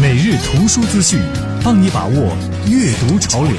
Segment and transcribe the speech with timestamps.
[0.00, 1.20] 每日图书资讯，
[1.62, 2.14] 帮你把握
[2.66, 3.52] 阅读潮流。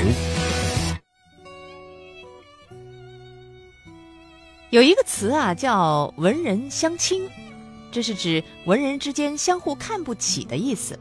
[4.72, 7.30] 有一个词啊，叫“文人相轻”，
[7.92, 10.98] 这是指文人之间相互看不起的意思。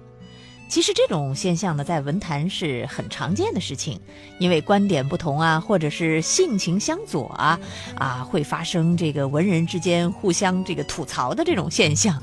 [0.69, 3.99] 其实这种现象呢，在文坛是很常见的事情，
[4.39, 7.59] 因为观点不同啊，或者是性情相左啊，
[7.97, 12.23] 啊，会发生这个文人之间互相这个吐槽的这种现象。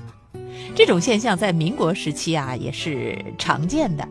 [0.75, 4.07] 这种现象在民国时期啊也是常见的，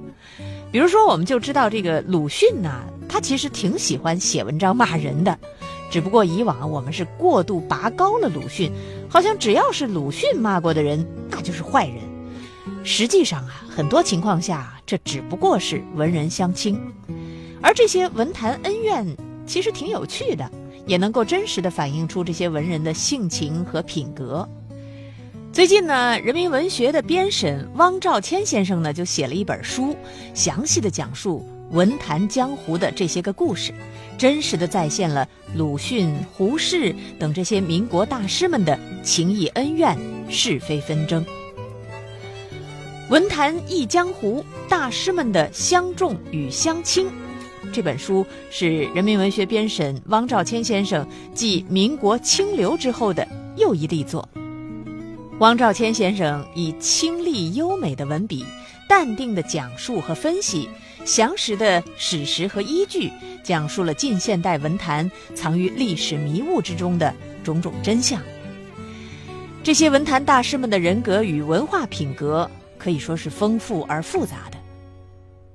[0.70, 5.38] 比如说我们就知道这个鲁迅呐，他其实挺喜欢写文章骂人的，
[5.90, 8.70] 只不过以往我们是过度拔高了鲁迅，
[9.08, 11.96] 好像只要是鲁迅骂过的人，那就是坏人。
[12.84, 16.80] 实际上啊，很多情况下这只不过是文人相轻，
[17.62, 19.06] 而这些文坛恩怨
[19.46, 20.50] 其实挺有趣的，
[20.86, 24.48] 也能够真实的反映出这些文人的性情和品格。
[25.58, 29.96] 最近呢，人民文学的编审汪兆谦先生呢就写了一本书，
[30.32, 33.74] 详细的讲述文坛江湖的这些个故事，
[34.16, 41.26] 真实的再现了鲁迅、胡适等这些民国大师们的情谊恩怨、是非纷争。
[43.10, 47.10] 文坛忆江湖，大师们的相重与相轻，
[47.72, 54.28] 这本书是人民文学编审汪兆谦先生继民国清流之后的又一力作。
[55.40, 58.44] 汪兆谦先生以清丽优美的文笔，
[58.88, 60.68] 淡定的讲述和分析，
[61.04, 63.08] 详实的史实和依据，
[63.44, 67.14] 讲述了近现代文坛藏于历史迷雾之中的
[67.44, 68.20] 种种真相。
[69.62, 74.58] 这些文坛大师们的人格与文化品格可以说是丰富而复杂的。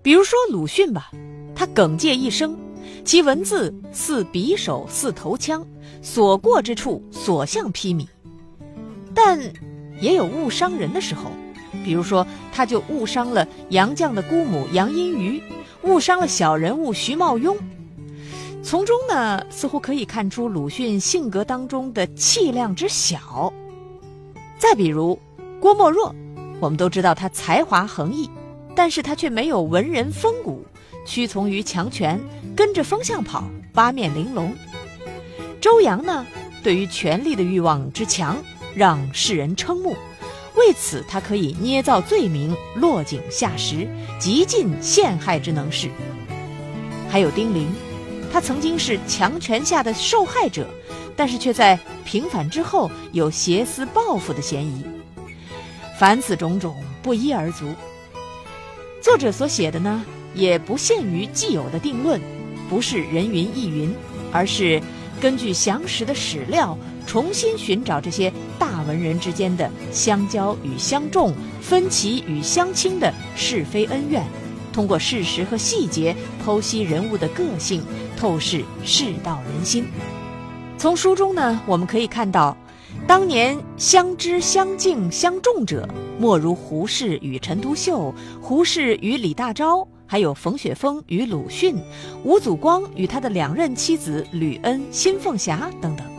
[0.02, 1.12] 比如说鲁迅吧，
[1.54, 2.58] 他耿介一生，
[3.04, 5.66] 其文字似匕首似头枪，
[6.02, 8.08] 所过之处所向披靡，
[9.14, 9.38] 但。
[10.04, 11.32] 也有误伤人的时候，
[11.86, 15.42] 比如说，他就误伤了杨绛的姑母杨荫瑜，
[15.84, 17.56] 误伤了小人物徐茂庸。
[18.62, 23.54] 从中呢，似乎可以看出鲁迅性格当中的气量之小。
[24.60, 25.18] 再比如
[25.62, 26.14] 郭沫若，
[26.60, 28.30] 我们都知道他才华横溢，
[28.76, 30.66] 但是他却没有文人风骨，
[31.06, 32.20] 屈从于强权，
[32.58, 34.54] 跟着风向跑，八面玲珑。
[35.62, 36.26] 周扬呢，
[36.62, 38.36] 对于权力的欲望之强。
[38.76, 39.96] 让世人瞠目，
[40.56, 43.88] 为此他可以捏造罪名，落井下石，
[44.20, 45.90] 极尽陷害之能事。
[47.10, 47.68] 还有丁玲，
[48.32, 50.68] 他曾经是强权下的受害者，
[51.16, 54.84] 但是却在平反之后有挟私报复的嫌疑。
[56.00, 57.66] 凡此种种，不一而足。
[59.02, 62.20] 作者所写的呢，也不限于既有的定论，
[62.70, 63.94] 不是人云亦云，
[64.32, 64.82] 而是
[65.22, 66.78] 根据详实的史料。
[67.06, 74.24] 重新寻找这些大文人之间的相交与相重、分歧与相轻的是非恩怨，
[74.72, 76.16] 通过事实和细节
[76.46, 77.84] 剖析人物的个性，
[78.18, 79.86] 透视世道人心。
[80.78, 82.58] 从书中呢，我们可以看到，
[83.08, 85.88] 当年相知相敬相重者，
[86.20, 91.76] 莫如胡适与陈独秀，胡适与李大钊，还有冯雪峰与鲁迅，
[92.24, 96.13] 吴祖光与他的两任妻子吕恩、辛凤霞等等。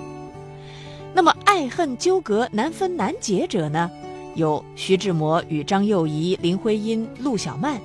[1.15, 3.89] 那么爱恨纠葛难分难解者呢？
[4.35, 7.79] 有徐志摩与张幼仪、林徽因、陆小曼；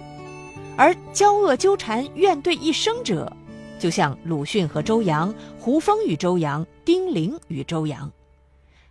[0.75, 3.31] 而交恶纠缠怨对一生者，
[3.77, 8.09] 就像鲁迅和周扬、胡风与周扬、丁玲与周扬；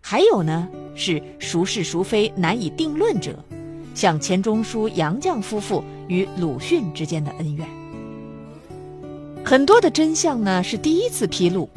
[0.01, 3.45] 还有呢，是孰是孰非难以定论者，
[3.93, 7.67] 像钱钟书、杨绛夫妇与鲁迅之间的恩怨。
[9.45, 11.69] 很多的真相呢，是第一次披露。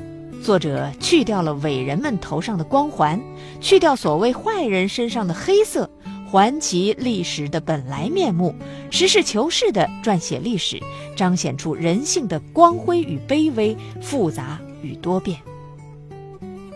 [0.42, 3.22] 作者去掉了伟人们头上的光环，
[3.60, 5.88] 去掉所谓坏人身上的黑色，
[6.30, 8.56] 还其历史的本来面目，
[8.90, 10.80] 实事求是地撰写历史，
[11.16, 15.38] 彰显出人性的光辉与卑微、复杂与多变。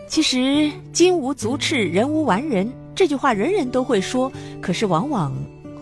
[0.08, 5.34] 其实“金无足赤，人无完人”这句话人人都会说，可是往往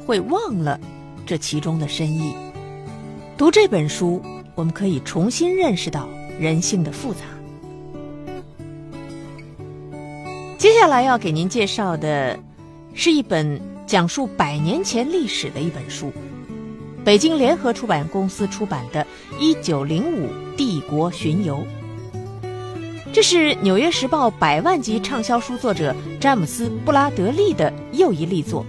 [0.07, 0.81] 会忘了
[1.27, 2.35] 这其中的深意。
[3.37, 4.23] 读这本书，
[4.55, 6.09] 我们可以重新认识到
[6.41, 7.21] 人性的复杂。
[10.65, 12.39] 接下来要给您介绍的，
[12.95, 16.11] 是一本讲述百年前历史的一本书，
[17.05, 19.07] 北京联合出版公司出版的
[19.39, 21.63] 《一九零五帝国巡游》。
[23.13, 28.65] 这是《纽约时报》百万级畅销书作者詹姆斯·布拉德利的又一力作。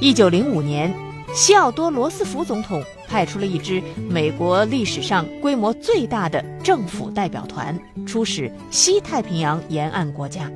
[0.00, 0.92] 一九零五年，
[1.32, 2.82] 西奥多·罗斯福总统
[3.14, 3.80] 派出了一支
[4.10, 10.50] 美国历史上规模最大的政府代表团，出使西太平洋沿岸国家。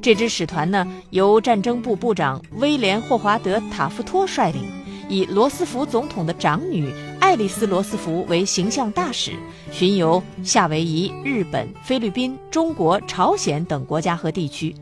[0.00, 4.62] 这支使团呢，由战争部部长威廉·霍华德·塔夫托率领，
[5.08, 9.32] 以罗斯福总统的长女爱丽丝·罗斯福为形象大使，
[9.72, 14.72] 巡游夏威夷、日本、菲律宾、中国、朝鲜等国家和地区。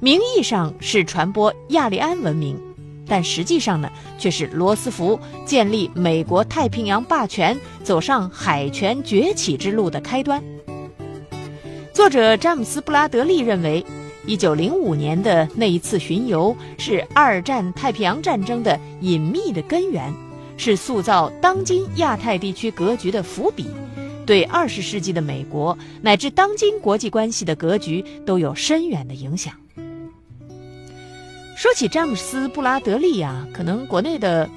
[0.00, 2.58] 名义上是传播亚利安文明，
[3.06, 10.42] 但实际上呢，却是罗斯福建立美国太平洋霸权、走上海权崛起之路的开端。
[11.92, 13.84] 作者詹姆斯·布拉德利认为
[14.26, 20.12] ，1905年的那一次巡游是二战太平洋战争的隐秘的根源，
[20.56, 23.66] 是塑造当今亚太地区格局的伏笔，
[24.26, 29.54] 对20世纪的美国乃至当今国际关系的格局都有深远的影响。
[31.56, 34.48] 说起詹姆斯·布拉德利啊，可能国内的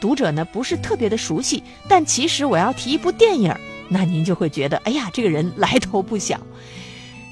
[0.00, 3.54] 读者呢不是特别的熟悉，但其实我要提一部电影，
[3.88, 6.40] 那您就会觉得，哎呀，这个人来头不小。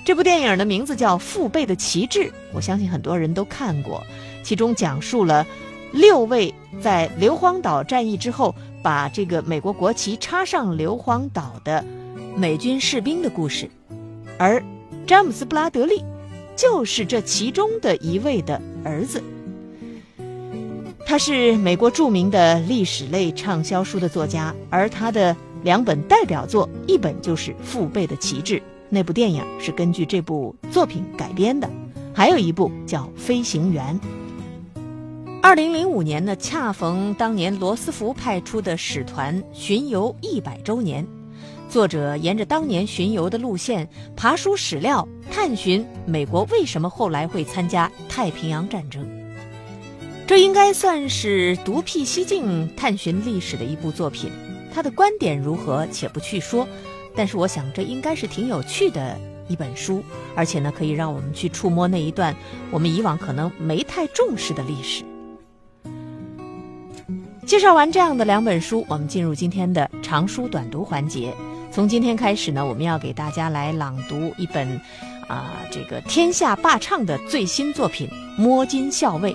[0.05, 4.03] 这部电影的名字叫《父辈的旗帜》，我相信很多人都看过。
[4.43, 5.45] 其中讲述了
[5.93, 11.85] 六位在硫磺岛战役之后把这个美国国旗插上硫磺岛的
[12.37, 13.69] 美军士兵的故事，
[14.39, 14.63] 而
[15.07, 16.03] 詹姆斯·布拉德利
[16.59, 19.23] 就是这其中的一位的儿子。
[21.07, 28.57] 他是美国著名的历史类畅销书的作家，而他的两本代表作，一本就是《父辈的旗帜》。
[28.91, 31.71] 那部电影是根据这部作品改编的，
[32.13, 33.99] 还有一部叫《飞行员》。
[35.41, 41.07] 二零零五年呢，恰逢当年罗斯福派出的使团巡游一百周年，
[41.69, 43.87] 作者沿着当年巡游的路线，
[44.17, 49.07] 爬书史料，探寻美国为什么后来会参加太平洋战争。
[50.27, 54.31] 这应该算是独辟蹊径、探寻历史的一部作品。
[54.73, 56.67] 他的观点如何，且不去说。
[57.15, 60.03] 但是我想，这应该是挺有趣的一本书，
[60.35, 62.35] 而且呢，可以让我们去触摸那一段
[62.71, 65.05] 我们以往可能没太重视的历史。
[67.47, 71.35] 介绍完这样的两本书，我们进入今天的长书短读环节。
[71.79, 74.69] 从今天开始呢，我们要给大家来朗读一本
[75.29, 79.33] 啊，这个天下霸唱的最新作品《摸金校尉》。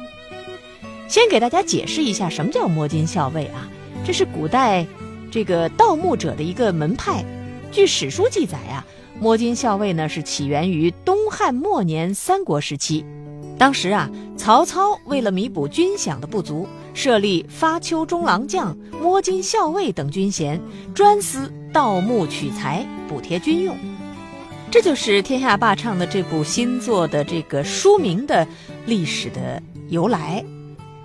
[1.07, 3.69] 先给大家解释一下什么叫摸金校尉啊？
[4.03, 4.85] 这是古代
[5.31, 7.23] 这个盗墓者的一个门派。
[7.71, 8.85] 据史书记载啊，
[9.21, 13.05] 摸金校尉呢是起源于东汉末年三国时期。
[13.57, 20.59] 当时啊，曹操为了弥补军饷的不足，设立发丘中郎将、摸金校尉等军衔，
[20.93, 23.75] 专司盗墓取财，补贴军用。
[24.71, 28.47] 这就是天下霸唱的这部新作的这个书名的
[28.85, 30.43] 历史的由来。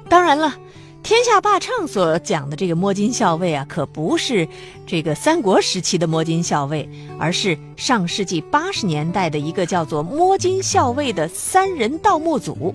[0.09, 0.55] 当然了。
[1.01, 4.47] 天下霸唱所讲的这个摸金校尉啊，可不是
[4.85, 6.87] 这个三国时期的摸金校尉，
[7.19, 12.75] 而是上世纪八十年代的一个叫做摸金校尉的三人盗墓组。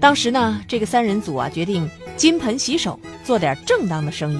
[0.00, 1.86] 当时呢，这个三人组啊决定
[2.16, 4.38] 金盆洗手，做点正当的生意。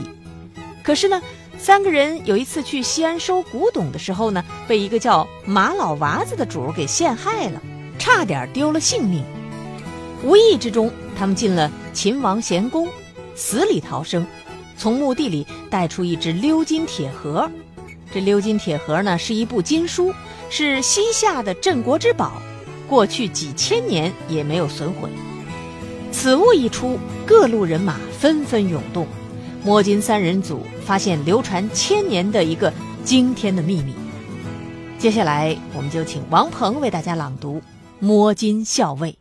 [0.82, 1.20] 可是呢，
[1.58, 7.60] 三个人有一次去西安收古董的时候呢，被一个叫马老娃子的主给陷害了，
[7.98, 9.22] 差点丢了性命。
[10.22, 12.88] 无意之中，他们进了秦王咸宫，
[13.34, 14.26] 死里逃生，
[14.78, 17.50] 从墓地里带出一只鎏金铁盒。
[18.12, 20.14] 这鎏金铁盒呢，是一部经书，
[20.48, 22.40] 是西夏的镇国之宝，
[22.88, 25.10] 过去几千年也没有损毁。
[26.12, 29.06] 此物一出，各路人马纷纷涌动。
[29.62, 32.72] 摸金三人组发现流传千年的一个
[33.04, 33.94] 惊天的秘密。
[34.98, 37.56] 接下来，我们就请王鹏为大家朗读
[37.98, 39.18] 《摸金校尉》。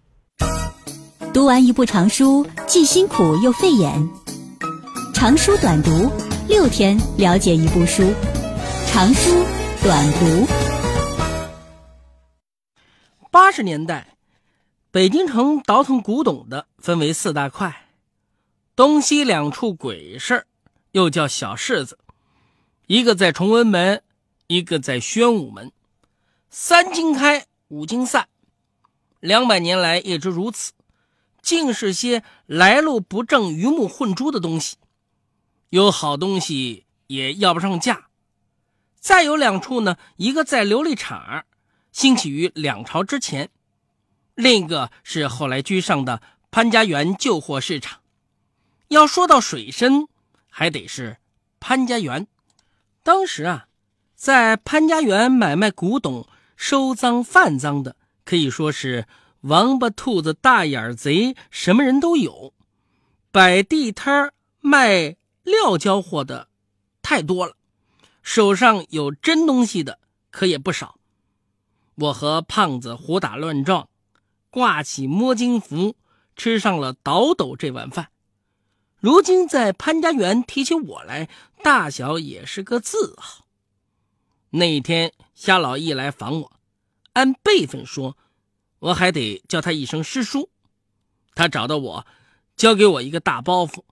[1.33, 4.09] 读完一部长书，既辛苦又费眼。
[5.13, 6.09] 长书短读，
[6.47, 8.13] 六天了解一部书。
[8.87, 9.31] 长书
[9.83, 10.47] 短读。
[13.31, 14.15] 八十年代，
[14.91, 17.89] 北京城倒腾古董的分为四大块，
[18.75, 20.45] 东西两处鬼市
[20.91, 21.97] 又叫小市子，
[22.85, 24.03] 一个在崇文门，
[24.45, 25.71] 一个在宣武门，
[26.51, 28.27] 三经开，五经散，
[29.19, 30.73] 两百年来一直如此。
[31.41, 34.77] 尽是些来路不正、鱼目混珠的东西，
[35.71, 38.09] 有好东西也要不上价。
[38.99, 41.45] 再有两处呢，一个在琉璃厂，
[41.91, 43.47] 兴起于两朝之前；
[44.35, 46.21] 另一个是后来居上的
[46.55, 47.99] 潘家园旧货市场。
[48.87, 50.07] 要说到水深，
[50.49, 51.17] 还得是
[51.59, 52.27] 潘家园。
[53.03, 53.67] 当时啊，
[54.15, 59.05] 在潘家园买卖古董、收赃贩赃的，可以说是。
[59.41, 62.53] 王八兔子大眼贼，什么人都有。
[63.33, 64.31] 摆地摊
[64.61, 66.47] 卖料交货的
[67.01, 67.57] 太多了，
[68.23, 69.99] 手上有真东西的
[70.31, 70.97] 可也不少。
[71.95, 73.89] 我和胖子胡打乱撞，
[74.49, 75.97] 挂起摸金符，
[76.35, 78.09] 吃上了倒斗这碗饭。
[78.99, 81.29] 如今在潘家园提起我来，
[81.63, 83.45] 大小也是个字号。
[84.51, 86.51] 那一天夏老义来访我，
[87.13, 88.17] 按辈分说，
[88.79, 90.49] 我还得叫他一声师叔。
[91.35, 92.07] 他找到我，
[92.55, 93.83] 交给我一个大包袱，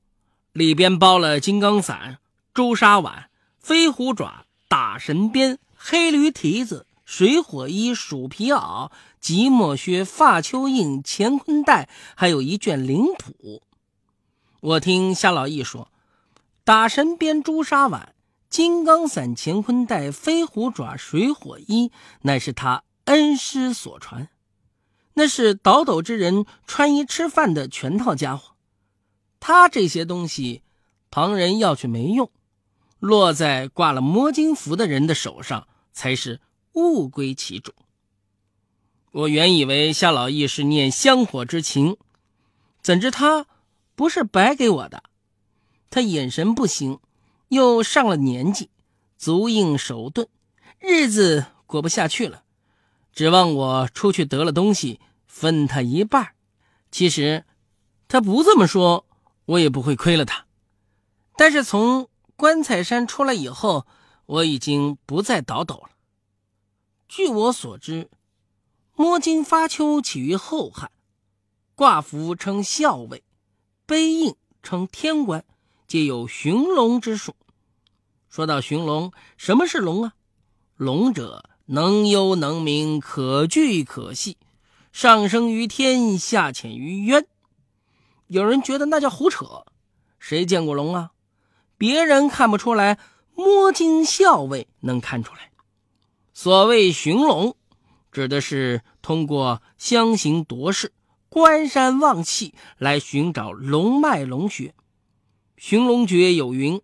[0.53, 2.19] 里边包了金刚伞、
[2.53, 6.87] 朱砂碗、飞虎爪、打神鞭、黑驴蹄子。
[7.15, 8.89] 水火衣、鼠皮袄、
[9.19, 13.61] 即墨靴、发丘印、乾坤袋，还有一卷灵谱。
[14.61, 15.91] 我听夏老义说，
[16.63, 18.15] 打神鞭、朱砂碗、
[18.49, 21.91] 金刚伞、乾坤袋、飞虎爪、水火衣，
[22.23, 24.29] 乃是他恩师所传，
[25.13, 28.55] 那是倒斗之人穿衣吃饭的全套家伙。
[29.39, 30.63] 他这些东西，
[31.11, 32.31] 旁人要去没用，
[32.97, 36.41] 落在挂了摸金符的人的手上，才是。
[36.73, 37.73] 物归其主。
[39.11, 41.97] 我原以为夏老义是念香火之情，
[42.81, 43.45] 怎知他
[43.95, 45.03] 不是白给我的。
[45.89, 46.99] 他眼神不行，
[47.49, 48.71] 又上了年纪，
[49.17, 50.27] 足硬手钝，
[50.79, 52.43] 日子过不下去了，
[53.13, 56.33] 指望我出去得了东西分他一半。
[56.89, 57.45] 其实
[58.07, 59.05] 他不这么说，
[59.45, 60.47] 我也不会亏了他。
[61.35, 63.85] 但是从棺材山出来以后，
[64.25, 65.89] 我已经不再倒斗了。
[67.15, 68.09] 据我所知，
[68.95, 70.89] 摸金发丘起于后汉，
[71.75, 73.23] 挂符称校尉，
[73.85, 75.45] 碑印称天官，
[75.85, 77.35] 皆有寻龙之术。
[78.29, 80.15] 说到寻龙，什么是龙啊？
[80.75, 84.37] 龙者，能幽能明，可聚可细，
[84.91, 87.27] 上升于天，下潜于渊。
[88.25, 89.67] 有人觉得那叫胡扯，
[90.17, 91.11] 谁见过龙啊？
[91.77, 92.97] 别人看不出来，
[93.35, 95.51] 摸金校尉能看出来。
[96.35, 97.55] 所谓寻龙，
[98.11, 100.91] 指的是通过相形夺势、
[101.29, 104.73] 观山望气来寻找龙脉龙穴。
[105.57, 106.81] 寻龙诀有云：“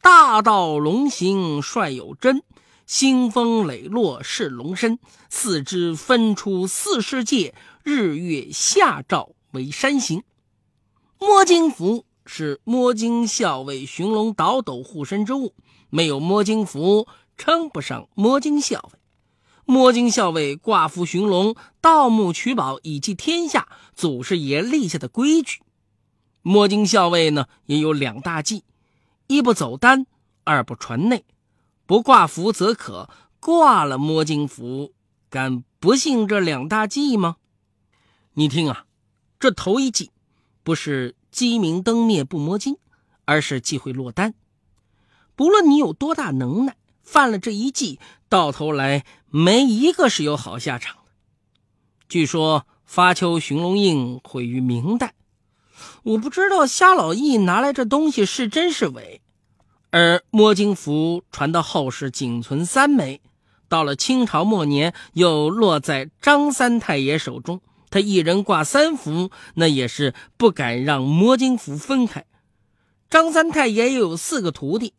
[0.00, 2.44] 大道龙行率有真，
[2.86, 10.22] 兴风磊落是龙身，四肢分出四世界，日月下照为山形。”
[11.18, 15.54] 摸金符是摸金校尉寻龙倒斗护身之物，
[15.90, 17.08] 没有摸金符。
[17.36, 18.98] 称不上摸金校尉，
[19.64, 25.60] 摸金校尉挂符寻龙、盗墓取宝以济天下，祖师爷立下的规矩。
[26.42, 28.64] 摸金校尉呢，也有两大忌：
[29.26, 30.06] 一不走单，
[30.44, 31.24] 二不传内。
[31.86, 33.10] 不挂符则可，
[33.40, 34.92] 挂了摸金符，
[35.28, 37.36] 敢不信这两大忌吗？
[38.34, 38.86] 你听啊，
[39.38, 40.10] 这头一忌，
[40.62, 42.76] 不是鸡鸣灯灭不摸金，
[43.24, 44.34] 而是忌讳落单。
[45.34, 46.76] 不论你有多大能耐。
[47.02, 51.02] 犯了这一计，到头来没一个是有好下场的。
[52.08, 55.14] 据说发丘寻龙印毁于明代，
[56.02, 59.20] 我不知道瞎老义拿来这东西是真是伪。
[59.90, 63.20] 而摸金符传到后世仅存三枚，
[63.68, 72.24] 到了清朝末年又落在张三太爷手中，他一人挂三符，那也是不敢让摸金符分开。
[73.10, 74.94] 张三太爷又有四个徒弟。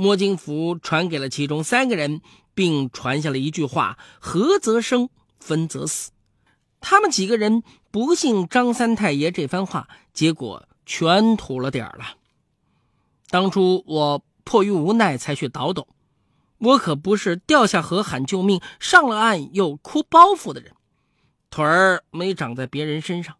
[0.00, 2.22] 摸金符传给了其中三个人，
[2.54, 6.10] 并传下了一句话：“合则生，分则死。”
[6.80, 12.16] 他们几个人不信张三太爷这番话，结果全吐了点儿了。
[13.28, 15.86] 当初我迫于无奈才去倒斗，
[16.56, 20.72] 我可不是掉下河喊救命，上了岸又哭包袱的人，
[21.50, 23.36] 腿儿没长在别人身上，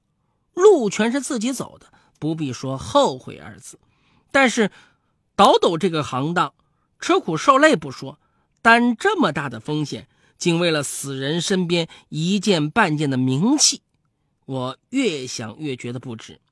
[0.53, 1.87] 路全是自己走的，
[2.19, 3.81] 不必说后悔二字。
[4.31, 4.71] 但是。
[5.41, 6.53] 倒斗这个行当，
[7.01, 8.19] 吃苦受累不说，
[8.61, 10.07] 担这么大的风险，
[10.37, 13.81] 仅为了死人身边一件半件的名气，
[14.45, 16.43] 我越想越觉得不值。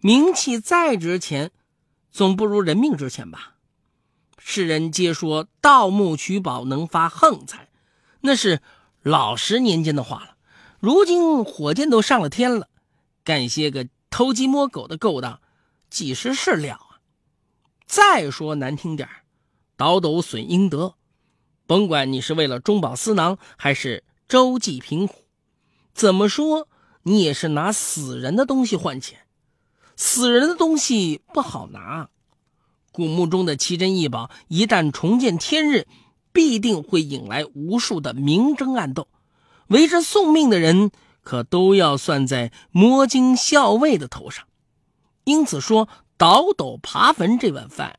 [0.00, 1.52] 名气再值钱，
[2.12, 3.54] 总不如人命值钱吧？
[4.36, 7.70] 世人皆说盗墓取宝能发横财，
[8.20, 8.60] 那是
[9.00, 10.36] 老十年间的话了。
[10.80, 12.68] 如今火箭都上了天了，
[13.24, 15.40] 干些个偷鸡摸狗的勾当，
[15.88, 16.87] 几时是了？
[17.88, 19.08] 再说难听点
[19.74, 20.96] 倒斗损阴德，
[21.66, 25.24] 甭管你是为了中饱私囊，还是周济贫苦，
[25.94, 26.68] 怎么说
[27.04, 29.20] 你也是拿死人的东西换钱，
[29.96, 32.10] 死人的东西不好拿。
[32.92, 35.86] 古墓中的奇珍异宝，一旦重见天日，
[36.30, 39.08] 必定会引来无数的明争暗斗，
[39.68, 40.90] 围着送命的人
[41.22, 44.44] 可都要算在摸金校尉的头上。
[45.24, 45.88] 因此说。
[46.18, 47.96] 倒斗爬坟这碗饭，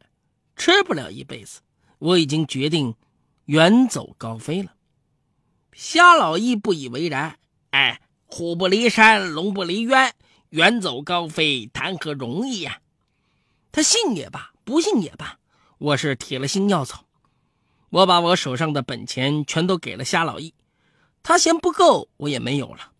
[0.58, 1.62] 吃不了一辈子。
[2.00, 2.94] 我已经决定
[3.46, 4.74] 远走高飞了。
[5.72, 10.14] 夏老义不以为然，哎，虎不离山，龙不离渊，
[10.50, 12.82] 远走高飞谈何容易呀？
[13.72, 15.40] 他信也罢，不信也罢，
[15.78, 17.06] 我是铁了心要走。
[17.90, 20.54] 我把我手上的本钱全都给了夏老易，
[21.24, 22.92] 他嫌不够，我也没有了。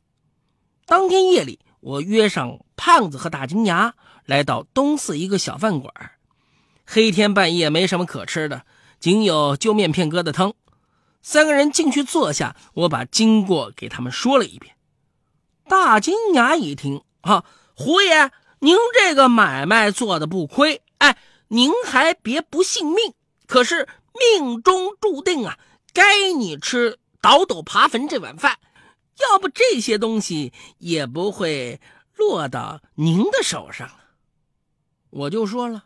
[0.86, 3.96] 当天夜里，我约上胖子和大金牙
[4.30, 5.92] 来到东四一个小饭馆。
[6.86, 8.64] 黑天半夜没什么可吃的，
[9.00, 10.54] 仅有揪面片疙瘩汤。
[11.24, 14.76] 三个人进去坐下，我把经过给他们说了一遍。
[15.68, 17.44] 大金牙一听，啊，
[17.74, 21.18] 胡爷，您这个买卖做的不亏，哎，
[21.48, 23.16] 您还别不信命。
[23.48, 25.58] 可是命中注定啊，
[25.92, 28.60] 该你吃倒斗爬坟这碗饭，
[29.20, 31.82] 要不这些东西也不会
[32.16, 33.90] 落到您的手上
[35.10, 35.86] 我就说了，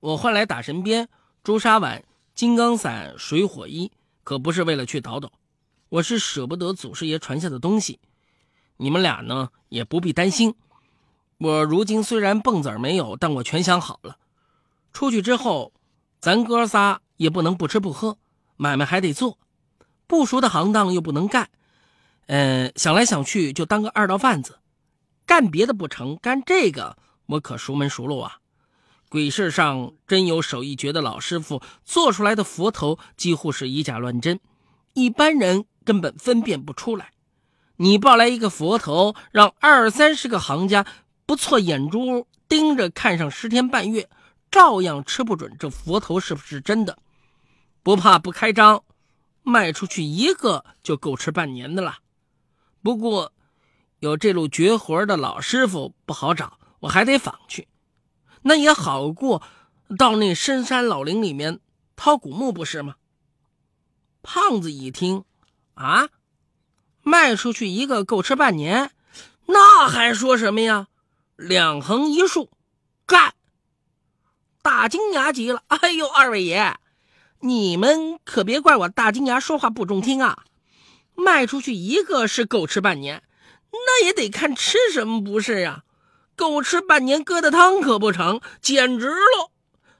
[0.00, 1.08] 我换来打神鞭、
[1.42, 3.90] 朱砂碗、金刚伞、水火衣。
[4.22, 5.30] 可不是为了去倒斗，
[5.90, 8.00] 我是舍不得祖师爷传下的东西。
[8.78, 10.54] 你们俩呢也不必担心。
[11.36, 14.16] 我如今虽然蹦子儿没有，但我全想好了。
[14.94, 15.74] 出去之后，
[16.20, 18.16] 咱哥仨也不能不吃不喝，
[18.56, 19.36] 买卖还得做，
[20.06, 21.50] 不熟的行当又不能干。
[22.28, 24.58] 嗯，想来想去就当个二道贩子，
[25.26, 26.96] 干别的不成，干这个
[27.26, 28.38] 我可熟门熟路啊。
[29.08, 34.40] 鬼市上真有手艺绝的老师傅做出来的佛头，几乎是以假乱真，
[34.94, 37.12] 一般人根本分辨不出来。
[37.76, 40.84] 你抱来一个佛头，让二三十个行家
[41.26, 44.08] 不错眼珠盯着看上十天半月，
[44.50, 46.98] 照样吃不准这佛头是不是真的。
[47.82, 48.82] 不怕不开张，
[49.42, 51.98] 卖出去一个就够吃半年的了。
[52.82, 53.32] 不过，
[54.00, 57.68] 有这路绝活的老师傅不好找，我还得访去。
[58.42, 59.42] 那也好过，
[59.98, 61.60] 到那深山老林里面
[61.96, 62.96] 掏古墓不是吗？
[64.22, 65.24] 胖子一听，
[65.74, 66.08] 啊，
[67.02, 68.90] 卖出去一个够吃半年，
[69.46, 70.88] 那还说什么呀？
[71.36, 72.50] 两横一竖，
[73.06, 73.34] 干！
[74.62, 76.76] 大金牙急了，哎呦，二位爷，
[77.40, 80.44] 你们可别怪我大金牙说话不中听啊！
[81.14, 83.22] 卖出去一个是够吃半年，
[83.72, 85.83] 那也得看吃什么不是呀？
[86.36, 89.50] 够吃半年疙瘩汤可不成，简直了！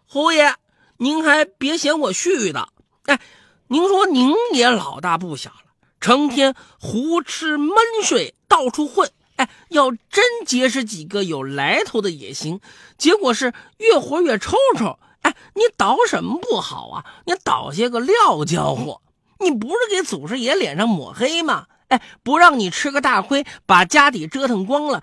[0.07, 0.55] 侯爷，
[0.99, 2.66] 您还别嫌我絮叨。
[3.07, 3.20] 哎，
[3.68, 9.11] 您说您也老大不小了，成天胡吃闷睡，到处混。
[9.37, 12.61] 哎，要真结识几个有来头的也行，
[12.97, 14.99] 结果是越活越抽抽。
[15.23, 17.05] 哎，你倒什么不好啊？
[17.27, 19.03] 你倒些个料交货，
[19.40, 21.66] 你不是给祖师爷脸上抹黑吗？
[21.88, 25.03] 哎，不让你吃个大亏，把家底折腾光了。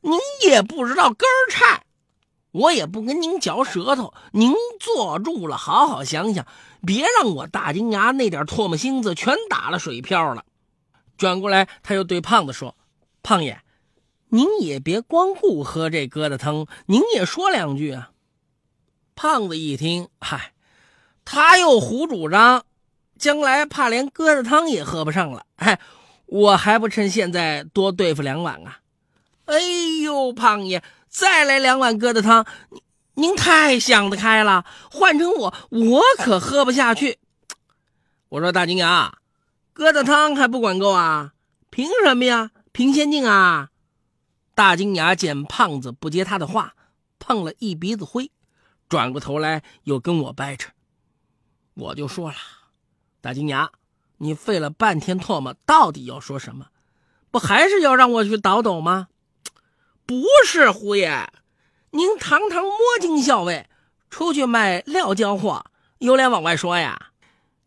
[0.00, 1.84] 您也不知道根儿菜，
[2.52, 4.14] 我也不跟您嚼舌头。
[4.32, 6.46] 您坐住了，好好想想，
[6.86, 10.44] 别让我大金牙那点唾沫星子全打了水漂了。
[11.16, 12.76] 转过来，他又对胖子说
[13.22, 13.60] ：“胖爷，
[14.30, 18.10] 您也别光顾喝这疙瘩汤，您也说两句啊。”
[19.14, 20.54] 胖子一听，嗨，
[21.26, 22.64] 他又胡主张，
[23.18, 25.44] 将来怕连疙瘩汤也喝不上了。
[25.58, 25.78] 嗨，
[26.24, 28.79] 我还不趁现在多对付两碗啊！
[29.50, 29.58] 哎
[30.04, 32.46] 呦，胖爷，再来两碗疙瘩汤！
[33.16, 37.18] 您您太想得开了，换成我，我可喝不下去。
[38.28, 39.18] 我说大金牙，
[39.74, 41.34] 疙瘩汤还不管够啊？
[41.68, 42.52] 凭什么呀？
[42.72, 43.70] 凭先进啊！
[44.54, 46.74] 大金牙见胖子不接他的话，
[47.18, 48.30] 碰了一鼻子灰，
[48.88, 50.70] 转过头来又跟我掰扯。
[51.74, 52.36] 我就说了，
[53.20, 53.70] 大金牙，
[54.16, 56.68] 你费了半天唾沫，到底要说什么？
[57.30, 59.08] 不还是要让我去倒斗吗？
[60.10, 61.28] 不是胡爷，
[61.92, 63.68] 您堂堂摸金校尉，
[64.10, 65.66] 出去卖料交货，
[65.98, 67.12] 有脸往外说呀？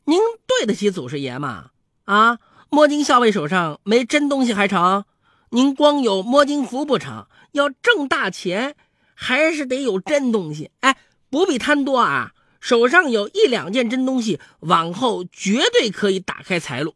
[0.04, 1.68] 您对得起祖师爷吗？
[2.04, 5.06] 啊，摸金校尉手上没真东西还成？
[5.52, 7.28] 您光有摸金符不成？
[7.54, 8.76] 要挣大钱，
[9.14, 10.70] 还是得有真东西。
[10.82, 10.98] 哎，
[11.30, 16.94] 不必贪多啊，手上有一两件真东西，往后绝对可以打开财路。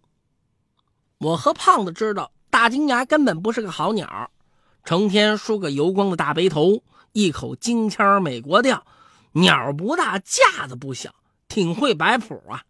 [1.19, 4.29] 我和胖子知道，大金牙根本不是个好鸟。
[4.87, 8.87] 成天梳个油光的大背头，一口京腔美国调，
[9.33, 11.13] 鸟不大架子不小，
[11.49, 12.63] 挺会摆谱啊！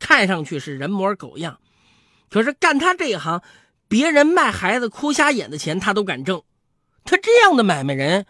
[0.00, 1.60] 看上去是人模狗样，
[2.28, 3.42] 可是干他这一行，
[3.86, 6.42] 别人卖孩子哭瞎眼的钱他都敢挣。
[7.04, 8.26] 他这样的买卖人，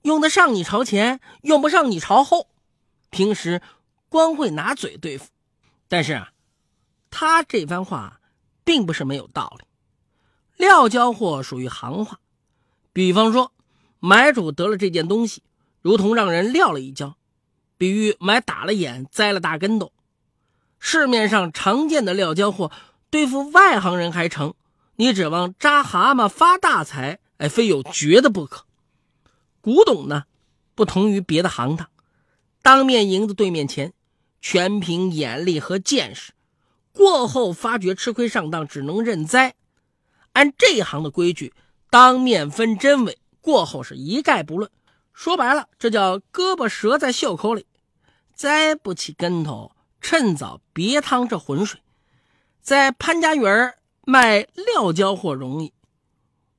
[0.00, 2.48] 用得上你朝前，用不上你朝后。
[3.10, 3.60] 平时
[4.08, 5.26] 光会拿嘴对付，
[5.88, 6.32] 但是啊，
[7.10, 8.18] 他这番话
[8.64, 9.66] 并不是没有道理。
[10.56, 12.18] 料交货属于行话。
[12.92, 13.52] 比方说，
[14.00, 15.42] 买主得了这件东西，
[15.80, 17.16] 如同让人撂了一跤，
[17.78, 19.92] 比喻买打了眼，栽了大跟斗。
[20.78, 22.70] 市面上常见的撂跤货，
[23.08, 24.54] 对付外行人还成，
[24.96, 28.66] 你指望扎蛤蟆发大财，哎，非有绝的不可。
[29.60, 30.24] 古董呢，
[30.74, 31.88] 不同于别的行当，
[32.60, 33.94] 当面赢的对面钱，
[34.40, 36.32] 全凭眼力和见识。
[36.92, 39.54] 过后发觉吃亏上当，只能认栽。
[40.32, 41.54] 按这一行的规矩，
[41.92, 44.70] 当面分真伪，过后是一概不论。
[45.12, 47.66] 说白了，这叫胳膊折在袖口里，
[48.34, 51.80] 栽不起跟头，趁早别趟这浑水。
[52.62, 53.74] 在潘家园
[54.06, 55.74] 卖料交货容易，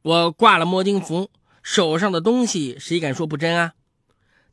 [0.04, 1.32] 我挂了摸金符，
[1.64, 3.74] 手上的东西谁敢说不真啊？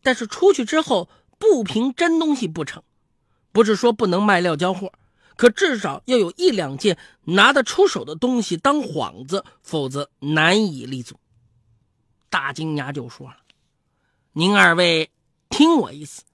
[0.02, 2.82] 但是出去之后不凭真东西不成，
[3.52, 4.90] 不是说不能卖料交货。
[5.40, 11.18] 可至少要有一两件拿得出手的东西当幌子，否则难以立足。
[12.29, 13.37] 大金牙就说了
[14.35, 15.09] ：“您二位
[15.48, 16.24] 听我意思，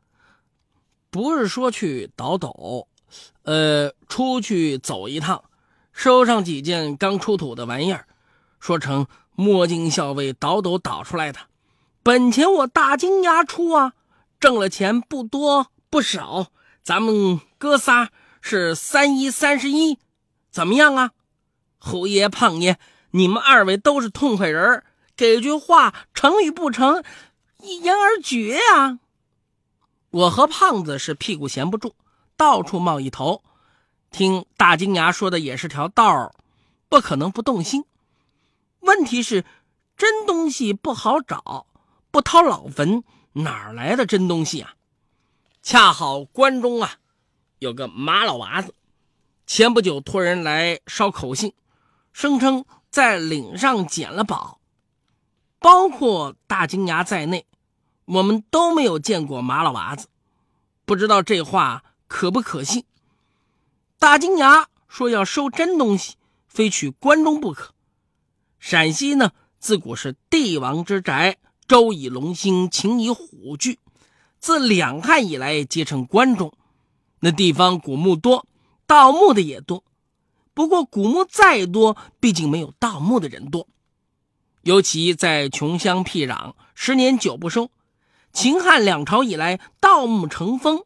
[1.09, 2.89] 不是说去倒斗，
[3.45, 5.45] 呃，出去走一趟，
[5.93, 8.09] 收上几件刚出土的玩意儿，
[8.59, 11.39] 说成摸金校尉倒斗倒出来的，
[12.03, 13.93] 本钱我大金牙出啊，
[14.41, 16.49] 挣了钱不多不少，
[16.83, 18.11] 咱们哥仨。”
[18.49, 19.99] 是三一三十一，
[20.53, 21.11] 怎么样啊？
[21.79, 22.79] 侯爷、胖爷，
[23.11, 24.85] 你们二位都是痛快人
[25.17, 27.03] 给句话成与不成，
[27.61, 29.01] 一言而决呀。
[30.11, 31.97] 我和胖子是屁股闲不住，
[32.37, 33.43] 到处冒一头。
[34.13, 36.33] 听大金牙说的也是条道儿，
[36.89, 37.85] 不可能不动心。
[38.79, 39.45] 问题是，
[39.97, 41.67] 真东西不好找，
[42.13, 44.77] 不掏老坟，哪来的真东西啊？
[45.65, 46.99] 恰好关中啊。
[47.59, 48.75] 有个马老娃子，
[49.47, 51.55] 前不久托人来捎口信，
[52.13, 54.61] 声称在岭上捡了宝，
[55.59, 57.47] 包括大金牙在内，
[58.05, 60.09] 我们都没有见过马老娃子，
[60.85, 62.85] 不知道这话可不可信。
[63.99, 66.17] 大金牙说要收真东西，
[66.47, 67.73] 非取关中不可。
[68.61, 73.79] 陕西呢，自古是帝王之宅，周以龙兴，秦以虎踞，
[74.39, 76.53] 自两汉以来皆称关中。
[77.27, 78.47] 那地方古墓多，
[78.87, 79.83] 盗墓的也多。
[80.55, 83.67] 不过古墓再多，毕竟没有盗墓的人多。
[84.63, 87.73] 尤其在穷乡僻壤，十年九不收。
[88.33, 90.85] 秦汉两朝以来，盗墓成风，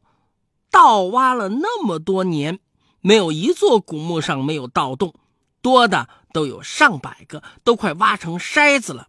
[0.70, 2.58] 盗挖了那么多年，
[3.02, 5.14] 没有一座古墓上没有盗洞，
[5.60, 9.08] 多的都有上百个，都快挖成筛子了。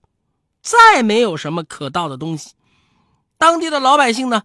[0.62, 2.56] 再没有什么可盗的东西。
[3.38, 4.44] 当地的老百姓呢？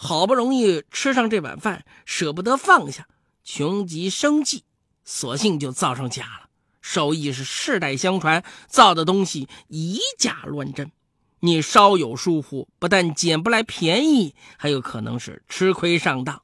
[0.00, 3.08] 好不容易吃上这碗饭，舍不得放下，
[3.42, 4.62] 穷极生计，
[5.04, 6.48] 索性就造上假了。
[6.80, 10.92] 手艺是世代相传，造的东西以假乱真。
[11.40, 16.42] 你稍有疏忽，不但捡不来便宜，还有可能是吃亏上当。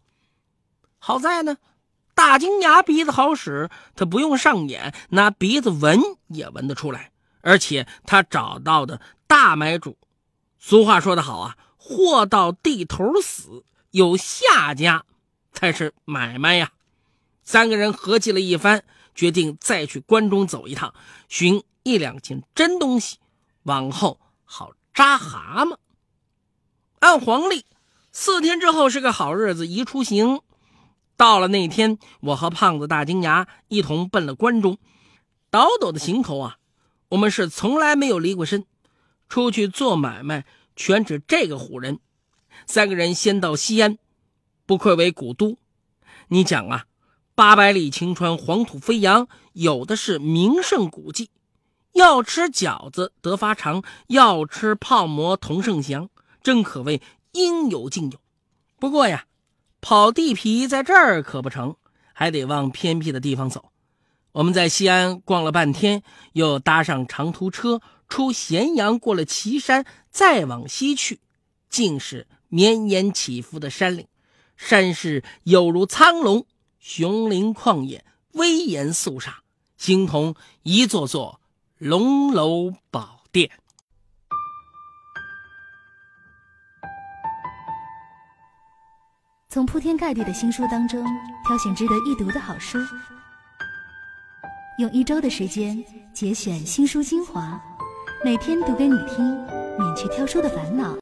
[0.99, 1.59] 好在呢，
[2.13, 7.13] 大金牙鼻子好使，他不用上眼，拿鼻子闻也闻得出来。
[7.43, 9.97] 而且他找到的大买主，
[10.59, 11.57] 俗话说得好啊。
[11.87, 15.05] 货到地头死，有下家
[15.53, 16.73] 才是买卖呀。
[17.43, 20.95] 三个人合计了一番，决定再去关中走一趟，
[21.29, 23.19] 寻一两件真东西，
[23.65, 25.77] 往后好扎蛤蟆。
[27.01, 27.67] 按黄历，
[28.13, 30.41] 四天之后是个好日子，宜出行。
[31.19, 34.79] 到了那天，我和胖子大金牙一同奔了关中。
[35.51, 36.57] 倒斗的行头啊，
[37.11, 38.65] 我们是从来没有离过身，
[39.29, 40.47] 出去做买卖。
[40.77, 42.01] 全指这个虎人，
[42.67, 43.99] 三个人先到西安，
[44.67, 45.59] 不愧为古都。
[46.29, 46.87] 你讲啊，
[47.35, 51.31] 八百里晴川，黄土飞扬，有的是名胜古迹。
[51.93, 56.11] 要吃饺子得发长，要吃泡馍同盛祥，
[56.43, 57.01] 真可谓
[57.33, 58.19] 应有尽有。
[58.81, 59.27] 不过呀，
[59.81, 61.77] 跑地皮在这儿可不成，
[62.13, 63.71] 还得往偏僻的地方走。
[64.33, 67.81] 我们在西安逛了半天，又搭上长途车。
[68.09, 71.21] 出咸阳，过了岐山，再往西去，
[71.69, 74.07] 尽是绵延起伏的山岭，
[74.57, 76.47] 山势有如苍龙，
[76.79, 79.43] 雄林旷野，威严肃杀，
[79.77, 81.41] 形同一座座
[81.79, 83.51] 龙楼宝殿。
[89.49, 91.05] 从铺天盖地的新书当中
[91.47, 92.77] 挑选值得一读的好书，
[94.79, 97.61] 用一周的时间节选新书精华。
[98.25, 99.23] 每天读给你听，
[99.79, 100.91] 免去挑书的烦恼。